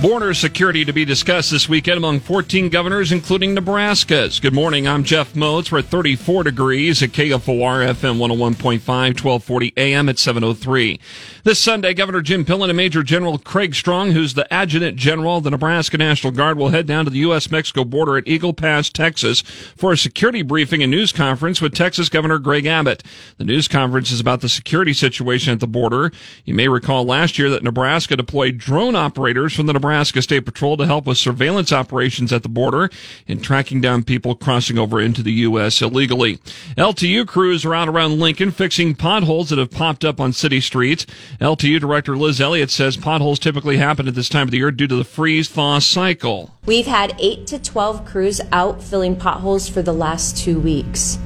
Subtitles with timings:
[0.00, 4.40] Border security to be discussed this weekend among 14 governors, including Nebraska's.
[4.40, 4.88] Good morning.
[4.88, 5.70] I'm Jeff Motz.
[5.70, 10.98] We're at 34 degrees at KFOR FM 101.5, 1240 AM at 703.
[11.44, 15.44] This Sunday, Governor Jim Pillen and Major General Craig Strong, who's the Adjutant General of
[15.44, 17.50] the Nebraska National Guard, will head down to the U.S.
[17.50, 22.08] Mexico border at Eagle Pass, Texas for a security briefing and news conference with Texas
[22.08, 23.02] Governor Greg Abbott.
[23.36, 26.10] The news conference is about the security situation at the border.
[26.46, 30.44] You may recall last year that Nebraska deployed drone operators from the Nebraska Nebraska State
[30.44, 32.90] Patrol to help with surveillance operations at the border
[33.26, 35.82] and tracking down people crossing over into the U.S.
[35.82, 36.36] illegally.
[36.78, 41.06] LTU crews are out around Lincoln fixing potholes that have popped up on city streets.
[41.40, 44.86] LTU Director Liz Elliott says potholes typically happen at this time of the year due
[44.86, 46.54] to the freeze thaw cycle.
[46.66, 51.18] We've had 8 to 12 crews out filling potholes for the last two weeks.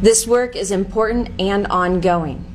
[0.00, 2.50] This work is important and ongoing.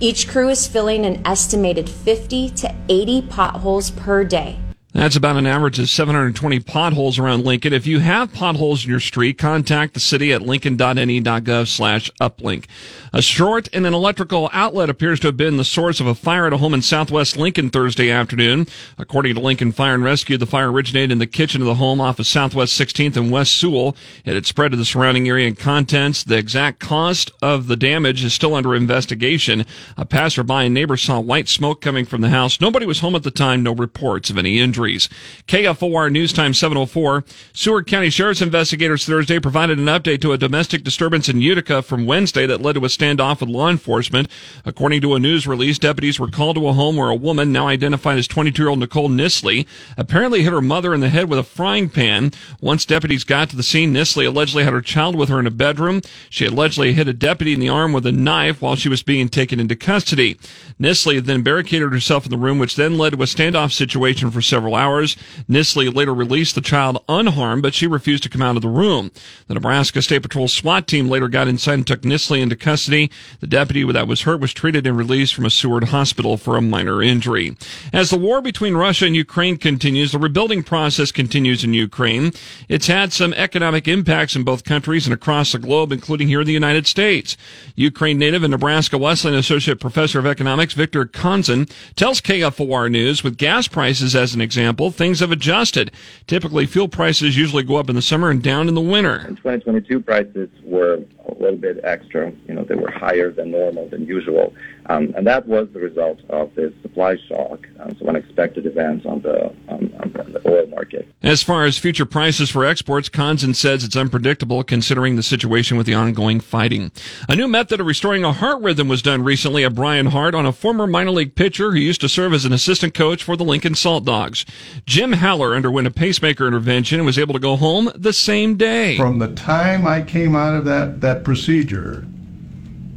[0.00, 4.58] Each crew is filling an estimated 50 to 80 potholes per day.
[4.92, 7.72] That's about an average of 720 potholes around Lincoln.
[7.72, 12.66] If you have potholes in your street, contact the city at lincoln.ne.gov slash uplink.
[13.14, 16.46] A short in an electrical outlet appears to have been the source of a fire
[16.46, 18.66] at a home in southwest Lincoln Thursday afternoon.
[18.98, 22.00] According to Lincoln Fire and Rescue, the fire originated in the kitchen of the home
[22.00, 23.96] off of Southwest 16th and West Sewell.
[24.26, 26.22] It had spread to the surrounding area and contents.
[26.22, 29.64] The exact cost of the damage is still under investigation.
[29.96, 32.60] A passerby and neighbor saw white smoke coming from the house.
[32.60, 33.62] Nobody was home at the time.
[33.62, 35.08] No reports of any injuries.
[35.46, 37.24] KFOR News Time 704.
[37.52, 42.06] Seward County Sheriff's investigators Thursday provided an update to a domestic disturbance in Utica from
[42.06, 44.28] Wednesday that led to a standoff with law enforcement.
[44.64, 47.68] According to a news release, deputies were called to a home where a woman, now
[47.68, 49.66] identified as 22 year old Nicole Nisley,
[49.96, 52.32] apparently hit her mother in the head with a frying pan.
[52.60, 55.50] Once deputies got to the scene, Nisley allegedly had her child with her in a
[55.50, 56.00] bedroom.
[56.28, 59.28] She allegedly hit a deputy in the arm with a knife while she was being
[59.28, 60.38] taken into custody.
[60.80, 64.42] Nisley then barricaded herself in the room, which then led to a standoff situation for
[64.42, 65.16] several hours.
[65.48, 69.10] Nisley later released the child unharmed, but she refused to come out of the room.
[69.48, 73.10] The Nebraska State Patrol SWAT team later got inside and took Nisley into custody custody.
[73.40, 76.62] The deputy that was hurt was treated and released from a Seward hospital for a
[76.62, 77.56] minor injury.
[77.92, 82.32] As the war between Russia and Ukraine continues, the rebuilding process continues in Ukraine.
[82.68, 86.46] It's had some economic impacts in both countries and across the globe, including here in
[86.46, 87.36] the United States.
[87.74, 93.36] Ukraine native and Nebraska Wesleyan Associate Professor of Economics Victor Konzen tells KFOR News with
[93.36, 95.92] gas prices as an example, things have adjusted.
[96.26, 99.20] Typically, fuel prices usually go up in the summer and down in the winter.
[99.28, 102.32] In 2022, prices were a little bit extra.
[102.46, 104.54] You know, they were higher than normal, than usual.
[104.86, 109.22] Um, and that was the result of this supply shock, um, so unexpected events on
[109.22, 111.08] the, um, on the oil market.
[111.22, 115.86] As far as future prices for exports, Konzen says it's unpredictable considering the situation with
[115.86, 116.90] the ongoing fighting.
[117.28, 120.46] A new method of restoring a heart rhythm was done recently at Bryan Heart on
[120.46, 123.44] a former minor league pitcher who used to serve as an assistant coach for the
[123.44, 124.44] Lincoln Saltdogs.
[124.84, 128.96] Jim Haller underwent a pacemaker intervention and was able to go home the same day.
[128.96, 132.04] From the time I came out of that, that procedure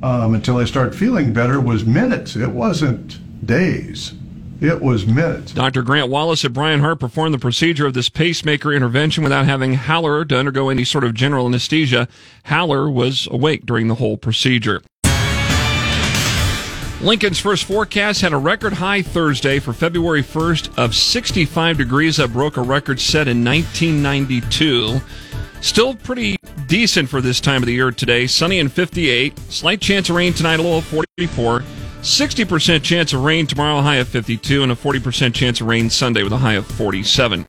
[0.06, 2.36] um, until I started feeling better was minutes.
[2.36, 4.14] It wasn't days.
[4.62, 5.52] It was minutes.
[5.52, 5.82] Dr.
[5.82, 10.24] Grant Wallace at Bryan Heart performed the procedure of this pacemaker intervention without having Haller
[10.24, 12.08] to undergo any sort of general anesthesia.
[12.46, 14.84] Haller was awake during the whole procedure.
[17.02, 22.32] Lincoln's first forecast had a record high Thursday for February 1st of 65 degrees that
[22.32, 25.02] broke a record set in 1992.
[25.62, 26.38] Still pretty
[26.68, 28.28] decent for this time of the year today.
[28.28, 29.38] Sunny and 58.
[29.50, 31.64] Slight chance of rain tonight, a low of 44.
[32.02, 36.22] 60% chance of rain tomorrow, high of 52, and a 40% chance of rain Sunday
[36.22, 37.44] with a high of 47.